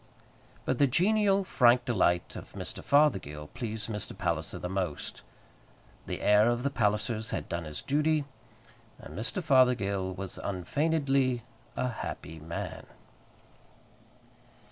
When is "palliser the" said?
4.17-4.67